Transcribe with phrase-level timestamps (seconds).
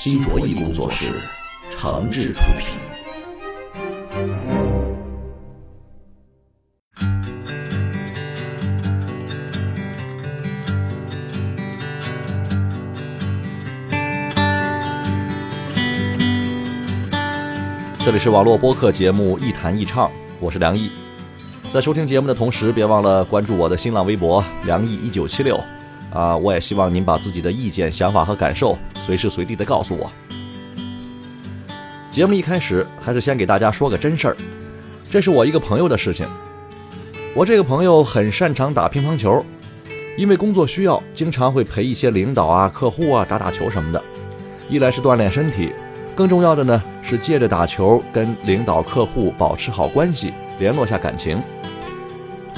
[0.00, 1.06] 新卓艺工作室
[1.72, 2.68] 诚挚出品。
[17.98, 20.06] 这里是网络播客节目《一弹一唱》，
[20.38, 20.92] 我是梁毅。
[21.72, 25.60] 在收听节目的同时，别忘了关注我的新浪微博“梁毅一九七六”。
[26.18, 30.10] 啊，我也希望您把自己的意见、想法和感受随时随地的告诉我。
[32.10, 34.36] 节目一开始，还是先给大家说个真事儿，
[35.08, 36.26] 这是我一个朋友的事情。
[37.36, 39.40] 我这个朋友很擅长打乒乓球，
[40.16, 44.02] 因为工作需要，经常会陪一些领导啊、客户啊打打球什么的。
[44.68, 45.72] 一来是锻炼身体。
[46.16, 51.40] 更重要的呢，是借着打球跟领导、客户保持好关系，联络下感情。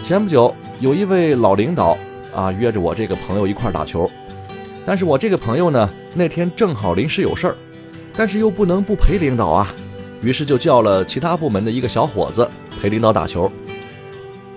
[0.03, 1.95] 前不久，有一位老领导
[2.35, 4.11] 啊约着我这个朋友一块打球，
[4.87, 7.57] 但是我这个朋友呢那天正好临时有事儿，
[8.15, 9.73] 但是又不能不陪领导啊，
[10.23, 12.49] 于是就叫了其他部门的一个小伙子
[12.81, 13.51] 陪领导打球。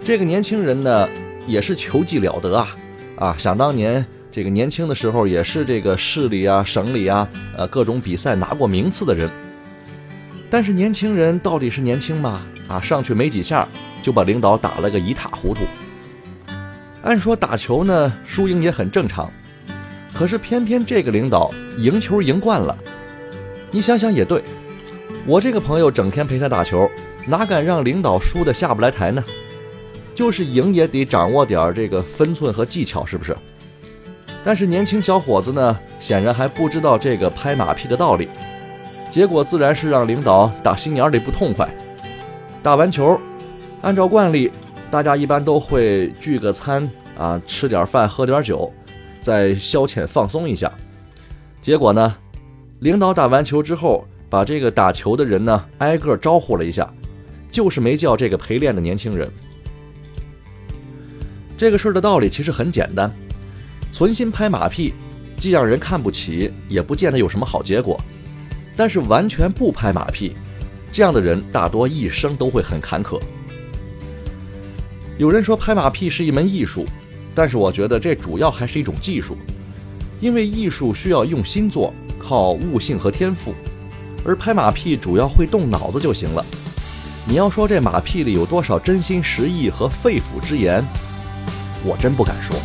[0.04, 1.08] 这个年轻人呢
[1.48, 2.76] 也是球技了得啊，
[3.18, 4.06] 啊，想当年。
[4.32, 9.30] 这个年轻的时候也是这个市里啊、省里啊，呃，各种比赛拿过名次的人。
[10.50, 12.42] 但是年轻人到底是年轻吗？
[12.68, 13.68] 啊，上去没几下
[14.02, 15.62] 就把领导打了个一塌糊涂。
[17.04, 19.30] 按说打球呢，输赢也很正常，
[20.14, 22.76] 可是偏偏这个领导赢球赢惯了。
[23.72, 24.42] 你想想也对，
[25.26, 26.90] 我这个朋友整天陪他打球，
[27.28, 29.22] 哪敢让领导输的下不来台呢？
[30.16, 33.36] 就是赢也得掌握点这个分寸和技巧，是不是？
[34.46, 38.30] 但是年轻小伙子呢，显然还不知道这个拍马屁的道理，
[39.12, 41.68] 结果自然是让领导打心眼里不痛快。
[42.62, 43.20] 打完球，
[43.82, 44.50] 按照惯例，
[44.94, 46.88] 大家一般都会聚个餐
[47.18, 48.72] 啊，吃点饭，喝点酒，
[49.24, 50.72] 再消遣放松一下。
[51.64, 52.16] 结果呢，
[52.82, 56.88] 领导打完球之后，把这个打球的人呢挨个招呼了一下，
[57.50, 59.28] 就是没叫这个陪练的年轻人。
[61.58, 63.12] 这个事儿的道理其实很简单。
[63.92, 64.94] 存心拍马屁，
[65.38, 68.00] 既让人看不起，也不见得有什么好结果。
[68.76, 70.36] 但是完全不拍马屁，
[70.92, 73.20] 这样的人大多一生都会很坎坷。
[75.18, 76.86] 有人说拍马屁是一门艺术，
[77.36, 79.38] 但是我觉得这主要还是一种技术，
[80.20, 83.54] 因为艺术需要用心做，靠悟性和天赋，
[84.26, 86.44] 而拍马屁主要会动脑子就行了。
[87.28, 90.84] 你要说这马屁里有多少真心实意和肺腑之言，
[91.86, 92.56] 我真不敢说。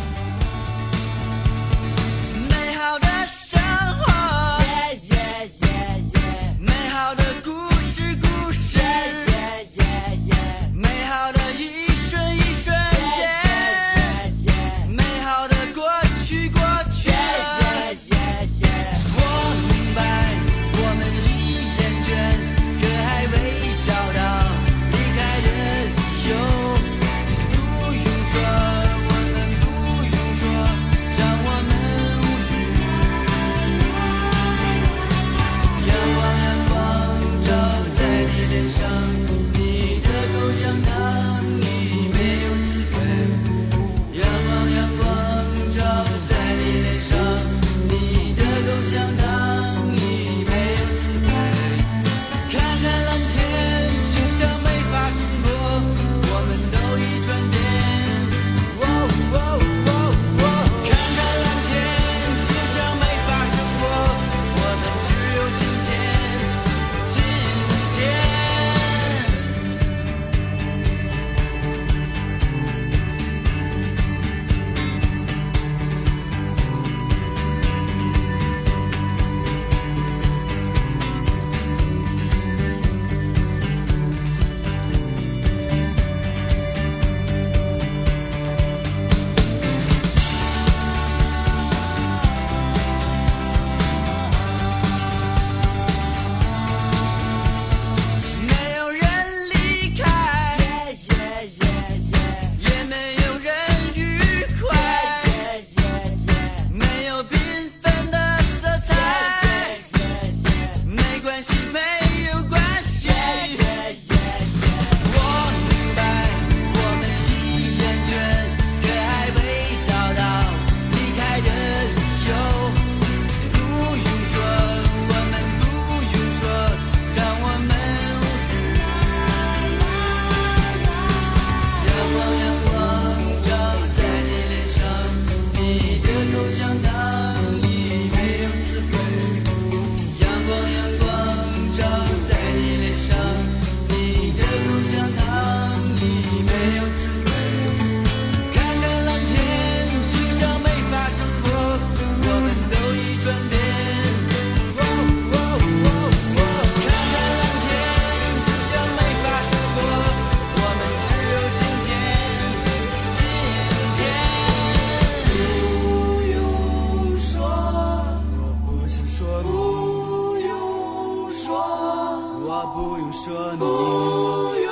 [172.49, 173.59] 话不用说明。
[173.59, 174.68] 不用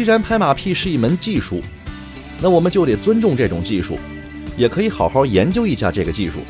[0.00, 1.60] 既然拍马屁是一门技术，
[2.40, 3.98] 那我们就得尊重这种技术，
[4.56, 6.40] 也可以好好研究一下这个技术。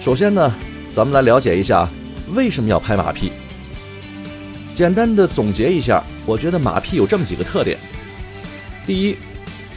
[0.00, 0.54] 首先呢，
[0.90, 1.86] 咱们来了解一下
[2.32, 3.32] 为什么要拍马屁。
[4.74, 7.76] 简单的总结一下，我觉得马屁有这么几个特点：
[8.86, 9.16] 第一，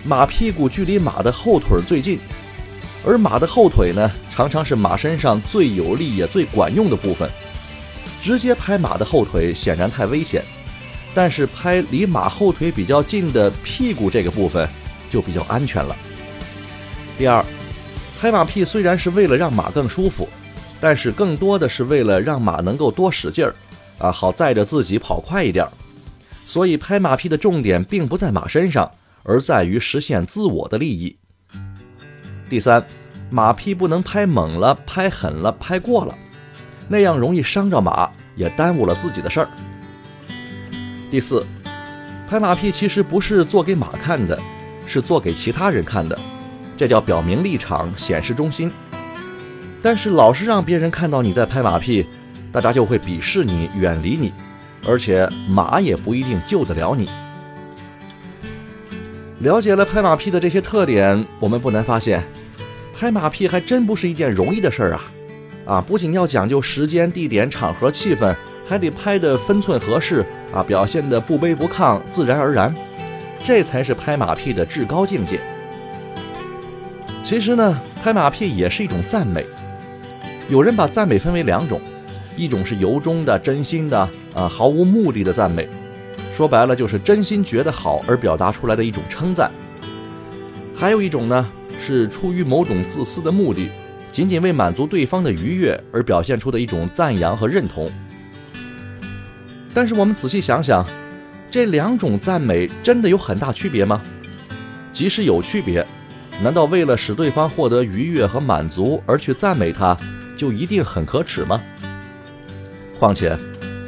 [0.06, 2.20] 马屁股距离马的后腿最近，
[3.06, 7.30] 而马的后腿呢，常常是马身上最有力也最管用的部分。
[8.22, 10.42] 直接拍马的后腿显然太危险。
[11.13, 14.68] 但是拍离马后腿比较近的屁股这个部分
[15.12, 15.96] 就比较安全了。
[17.18, 17.46] 第二，
[18.19, 20.28] 拍马屁虽然是为了让马更舒服，
[20.80, 23.54] 但是更多的是为了让马能够多使劲儿，
[23.98, 25.72] 啊，好载着自己跑快一点儿。
[26.48, 28.90] 所以拍马屁的重点并不在马身上，
[29.24, 31.18] 而在于实现自我的利益。
[32.50, 32.86] 第三，
[33.30, 36.18] 马屁不能拍猛了、拍狠了、拍过了，
[36.88, 39.50] 那样容易伤着马，也耽误了自己的事儿。
[41.12, 41.46] 第四，
[42.25, 44.40] 拍马屁其实不是做给马看的，
[44.88, 46.18] 是做给其他人看的，
[46.78, 48.72] 这叫表明立场，显示忠心。
[49.81, 52.08] 但是老是让别人看到你在拍马屁，
[52.50, 54.31] 大家就会鄙视你，远离你，
[54.88, 57.10] 而且马也不一定救得了你。
[59.40, 62.24] 了解了拍马屁的这些特点，我们不难发现，
[62.98, 65.02] 拍马屁还真不是一件容易的事儿啊！
[65.66, 68.34] 啊，不仅要讲究时间、地点、场合、气氛，
[68.72, 72.74] 还得拍得分寸合适啊，表现得不卑不亢、自然而然，
[73.44, 75.42] 这才是拍马屁的至高境界。
[77.22, 79.46] 其实呢，拍马屁也是一种赞美。
[80.50, 81.82] 有人把赞美分为两种，
[82.38, 84.00] 一种是由衷的、真心的
[84.34, 85.68] 啊，毫无目的的赞美，
[86.34, 89.51] 说白了就是真心觉得好而表达出来的一种称赞。
[90.74, 91.46] 还有一种呢，
[91.86, 93.70] 是出于某种自私的目的。
[94.13, 97.92] 仅仅为满足对方的愉悦而表现出的一种赞扬和认同。
[99.74, 100.86] 但是我们仔细想想，
[101.50, 104.01] 这两种赞美真的有很大区别吗？
[104.92, 105.86] 即使有区别，
[106.44, 109.98] 难道为了使对方获得愉悦和满足而去赞美他，
[110.36, 111.62] 就一定很可耻吗？
[113.00, 113.38] 况且，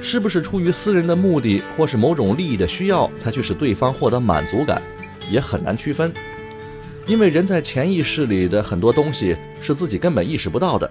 [0.02, 4.82] 是不是出于私人的目的或是某种利益的需要才去使对方获得满足感，
[5.30, 6.12] 也很难区分。
[7.06, 10.90] 因为人在潜意识里的很多东西是自己根本意识不到的，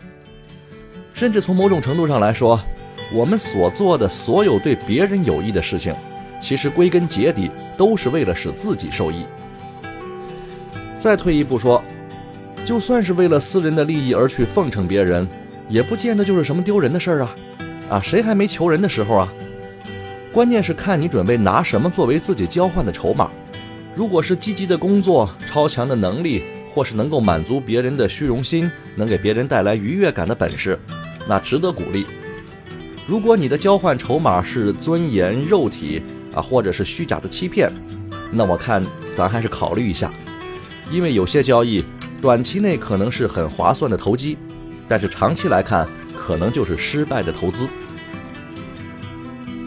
[1.15, 2.61] 甚至从某种程度上来说，
[3.11, 5.95] 我们所做的所有对别人有益的事情，
[6.41, 9.25] 其实归根结底都是为了使自己受益。
[10.99, 11.83] 再退一步说，
[12.65, 15.27] 就算是为了私人的利益而去奉承别人，
[15.69, 17.37] 也不见得就是什么丢人的事儿啊！
[17.91, 19.33] 啊，谁还没求人的时候啊？
[20.33, 23.31] 关键是看你准备拿什么作为自己交换的筹码。
[23.95, 26.43] 如果是积极的工作、超强的能力，
[26.73, 30.79] 或是能够满足别人的虚荣心，能给别人带来愉悦感的本事，
[31.29, 32.07] 那值得鼓励。
[33.07, 36.03] 如果你的交换筹码是尊严、肉体
[36.35, 37.71] 啊，或者是虚假的欺骗，
[38.31, 38.83] 那我看
[39.17, 40.13] 咱还是考虑一下，
[40.91, 41.85] 因为有些交易
[42.21, 44.39] 短期内可能是很划算的投机，
[44.89, 47.69] 但是长期来看可能就是失败的投资。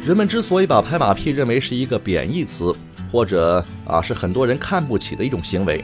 [0.06, 2.74] 人们之所以把拍马屁认为是一个贬义词，
[3.12, 5.84] 或者啊是很多人看不起的一种行为，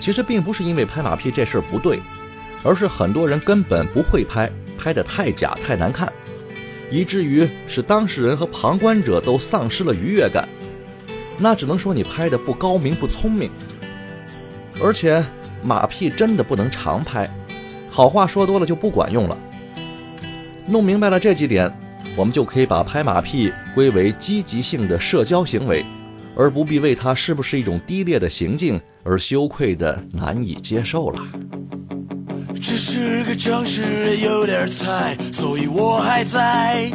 [0.00, 2.00] 其实并不是因为拍马屁这事儿不对，
[2.64, 6.12] 而是很多人根本不会拍，拍得太假太难看，
[6.92, 10.46] 以至于使当事人和旁观者都丧失了愉悦感。
[11.38, 13.50] 那只能说你拍的不高明不聪明。
[14.80, 15.24] 而且
[15.64, 17.28] 马屁真的不能常拍，
[17.88, 19.36] 好话说多了就不管用了。
[20.66, 21.72] 弄明白了这几点，
[22.14, 25.84] 我们就可以把拍马屁归为积极性的社交行为。
[26.34, 31.20] 而不必为它是不是一种低劣的行径而羞愧的难以接受了。
[32.62, 36.88] 只是个城市有点菜，所以我还在。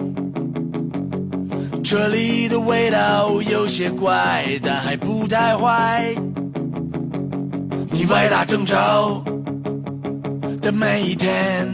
[1.83, 6.15] 这里的味道有些怪，但还不太坏。
[7.91, 9.21] 你歪打正着
[10.61, 11.67] 的每一天，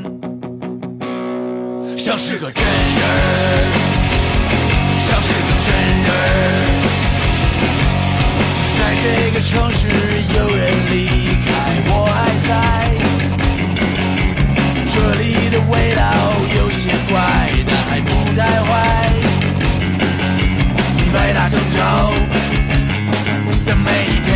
[1.96, 3.18] 像是个真人儿，
[5.00, 5.72] 像是个真
[6.04, 6.26] 人儿。
[8.80, 9.88] 在这个城市，
[10.36, 11.08] 有人离
[11.46, 11.48] 开，
[11.90, 12.83] 我还在。
[15.16, 16.02] 这里的味道
[16.56, 17.22] 有些怪，
[17.68, 18.72] 但还不太坏。
[20.98, 22.12] 你为他争吵
[23.68, 24.34] 的每一天，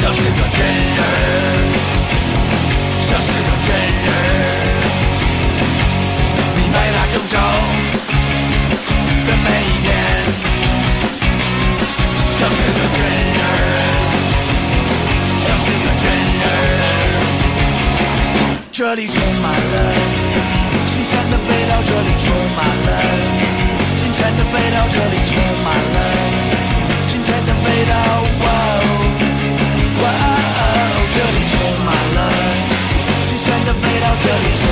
[0.00, 0.64] 像是个真
[0.96, 1.00] 人，
[3.02, 3.68] 像是个真
[4.06, 4.08] 人。
[6.56, 7.36] 你为他争吵
[9.26, 9.86] 的每一天，
[12.38, 13.31] 像是个真人
[18.82, 19.94] 这里充满了
[20.88, 22.90] 新鲜的味道，这里充满了
[23.96, 25.96] 新鲜的味道，这里充满了
[27.06, 27.94] 新鲜的味道。
[28.42, 28.82] 哇哦，
[30.02, 31.54] 哇哦，这里充
[31.86, 32.18] 满了
[33.22, 34.66] 新鲜的味道，这里充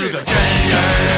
[0.00, 1.17] 是个真人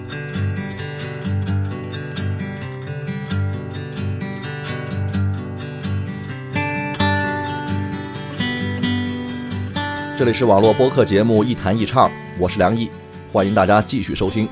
[10.21, 12.91] 这里是网络播客节目《一弹一唱》，我是梁毅，
[13.33, 14.47] 欢迎大家继续收听。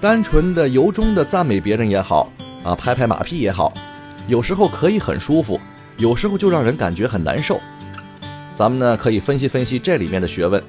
[0.00, 2.30] 单纯的由衷的赞美别人也好，
[2.62, 3.74] 啊，拍拍马屁也好，
[4.28, 5.60] 有时候可以很舒服，
[5.96, 7.60] 有时候就让人感觉很难受。
[8.54, 10.62] 咱们呢可以分析分析这里面的学问。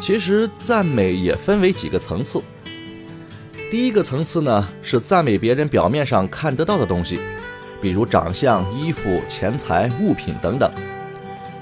[0.00, 2.40] 其实赞美也分为几个层次。
[3.68, 7.18] 第一个层次呢是赞美别人表面上看得到的东西，
[7.82, 10.70] 比如长相、衣服、钱财、物品等等。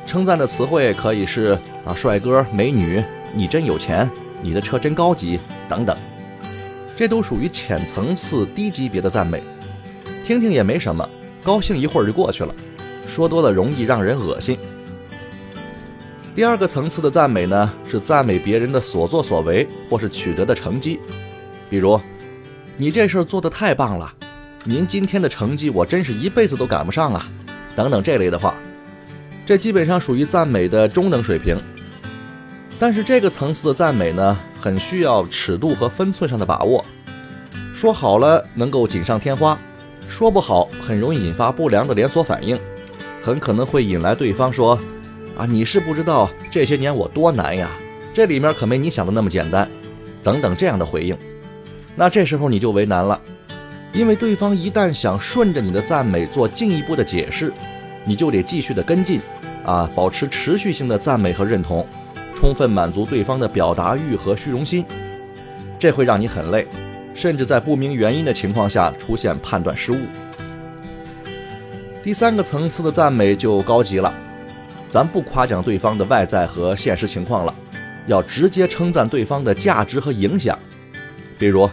[0.07, 3.03] 称赞的词汇可以是啊帅哥、美女，
[3.35, 4.09] 你真有钱，
[4.43, 5.97] 你的车真高级等等，
[6.97, 9.43] 这都属于浅层次、低级别的赞美，
[10.25, 11.09] 听听也没什么，
[11.43, 12.55] 高兴一会儿就过去了，
[13.07, 14.59] 说多了容易让人恶心。
[16.35, 21.01] 第二个层次的赞美呢，是赞美别人的所作所为或是取得的成绩，
[21.71, 21.99] 比如，
[22.77, 24.13] 你这事儿做得太棒了，
[24.65, 27.27] 您今天的成绩我真是一辈子都赶不上啊，
[27.75, 28.55] 等等这类的话，
[29.47, 31.57] 这基本上属于赞美的中等水平。
[32.79, 36.85] 但是这个层次的赞美呢，很需要尺度和分寸上的把握，
[37.75, 39.59] 说好了能够锦上添花，
[40.09, 42.59] 说不好很容易引发不良的连锁反应，
[43.23, 44.79] 很可能会引来对方说。
[45.37, 47.69] 啊，你是不知道这些年我多难呀，
[48.15, 49.69] 这里面可没你想的那么简单，
[50.23, 51.19] 等等这样的回应，
[51.97, 53.21] 那这时候你就为难了，
[53.93, 57.53] 因为对方一旦想顺着你的赞美做进一步的解释，
[58.05, 59.21] 你就得继续的跟进，
[59.65, 61.87] 啊，保持持续性的赞美和认同，
[62.35, 64.85] 充分满足对方的表达欲和虚荣心，
[65.79, 66.67] 这会让你很累，
[67.15, 69.99] 甚至在不明原因的情况下出现判断失误。
[72.03, 74.13] 第三个层次的赞美就高级了。
[74.91, 77.55] 咱不夸奖对方的外在和现实情况了，
[78.07, 80.57] 要直接称赞对方的价值和影响。
[81.37, 81.69] 比如，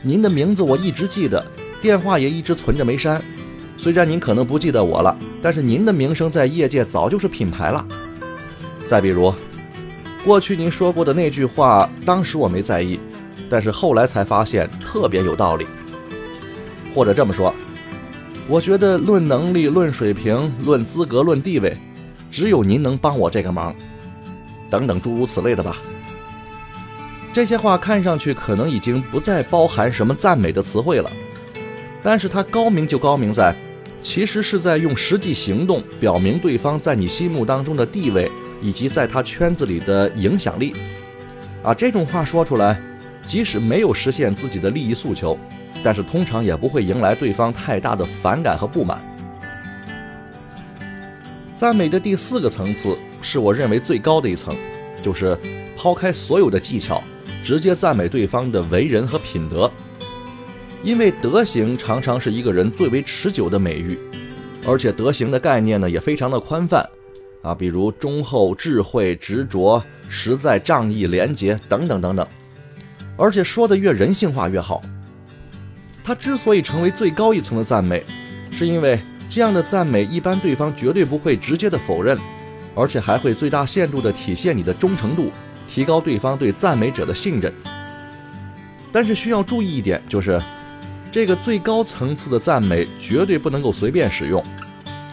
[0.00, 1.44] 您的名字我一直记得，
[1.82, 3.20] 电话也一直存着没删。
[3.80, 7.82] 虽然您可能不记得我了，但是您的名声在业界早就是品牌了。
[8.86, 9.32] 再比如，
[10.22, 13.00] 过去您说过的那句话，当时我没在意，
[13.48, 15.66] 但是后来才发现特别有道理。
[16.94, 17.54] 或者这么说，
[18.48, 21.74] 我觉得论能力、论水平、论资格、论地位。
[22.30, 23.74] 只有您能帮我这个忙，
[24.68, 25.78] 等等诸如此类的吧。
[27.32, 31.10] 这些话看上去可能已经不再包含什么赞美的词汇了，
[32.02, 33.52] 但是它高明就高明在，
[34.02, 38.30] 其实是在用实际行动表明对方在你心目当中的地位
[38.62, 40.72] 以及在他圈子里的影响力。
[41.62, 42.80] 啊，这种话说出来，
[43.26, 45.38] 即使没有实现自己的利益诉求，
[45.82, 48.98] 但是通常也不会迎来对方太大的反感和不满。
[51.54, 54.56] 赞美的第四个层次是我认为最高的一层，
[55.02, 55.38] 就是
[55.76, 57.02] 抛开所有的技巧，
[57.44, 59.70] 直接赞美对方的为人和品德。
[60.82, 63.98] 因为德行常常是一个人最为持久的美誉，
[64.66, 66.88] 而且德行的概念呢也非常的宽泛，
[67.42, 72.26] 啊，比如忠厚、智慧、执着、实在、仗义、廉洁等等等等。
[73.16, 74.80] 而且说的越人性化越好。
[76.02, 78.04] 它之所以成为最高一层的赞美，
[78.50, 78.98] 是因为。
[79.32, 82.18] 这样的赞美，一般对方绝对不会直接的否认，
[82.74, 85.30] 而且还会最大限度的体现你的忠诚度，
[85.68, 87.52] 提高对方对赞美者的信任。
[88.90, 90.42] 但是需要注意一点，就是
[91.12, 94.42] 这个最高层次的赞美绝对不能够随便使用，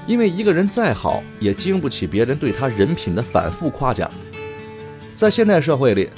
[0.05, 4.09] 因为一个人再好，也经不起别人对他人品的反复夸奖。
[5.15, 6.09] 在现代社会里，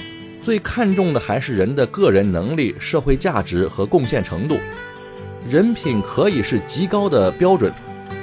[0.42, 4.58] 最看重的还是人的个人能力、社会价值和贡献程度，
[5.48, 7.72] 人品可以是极高的标准。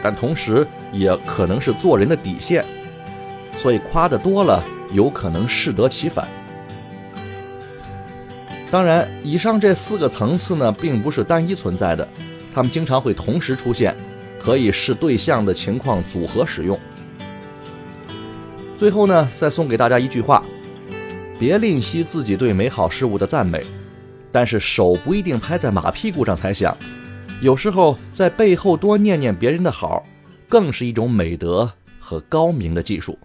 [0.04, 2.64] 但同时也可能是做人的底线，
[3.58, 6.28] 所以夸的多了，有可能适得其反。
[8.70, 12.08] 当然，以上这四个层次呢，并不是单一存在的，
[12.54, 13.96] 它们经常会同时出现，
[14.40, 16.78] 可以视对象的情况组合使用。
[18.78, 20.44] 最后呢，再送给大家一句话：
[21.40, 23.64] 别吝惜自己对美好事物的赞美，
[24.34, 26.76] 但是手不一定拍在马屁股上才响。
[27.40, 30.04] 有时候在背后多念念别人的好，
[30.50, 33.18] 更是一种美德和高明的技术。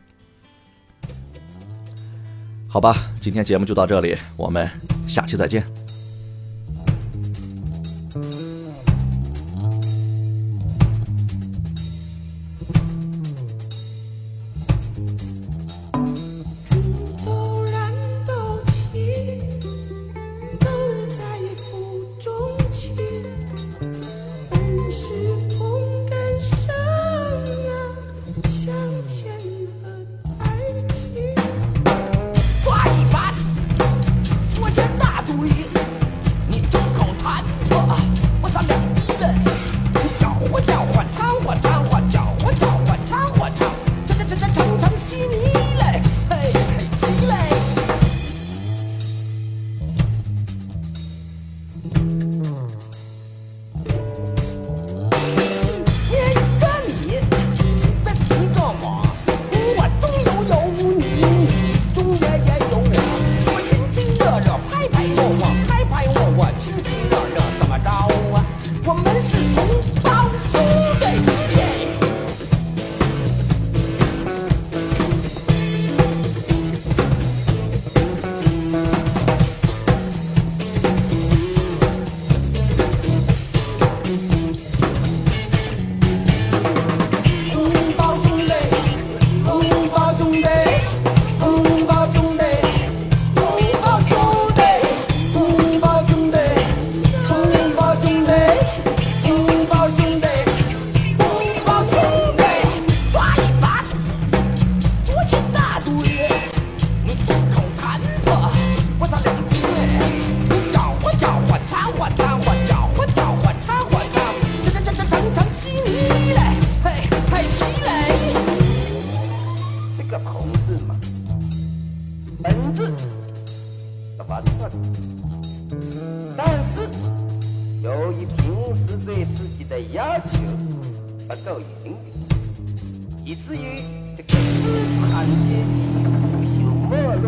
[2.68, 4.70] 好吧，今天节目就到这里，我们
[5.06, 5.81] 下期再见。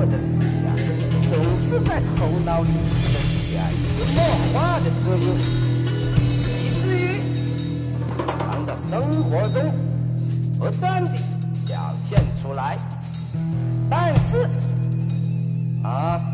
[0.06, 0.76] 的思想
[1.28, 2.68] 总是在头脑里
[3.02, 3.12] 生
[3.50, 4.16] 下一个墨
[4.52, 5.26] 画的字用，
[6.60, 7.00] 以至于
[8.26, 8.92] 常在生
[9.24, 9.56] 活中
[10.58, 11.10] 不断地
[11.66, 12.78] 表现出来。
[13.88, 14.48] 但是，
[15.82, 16.33] 啊。